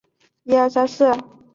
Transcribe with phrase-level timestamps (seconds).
[0.47, 1.13] 山阴本线。